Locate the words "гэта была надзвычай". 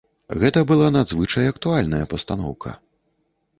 0.43-1.45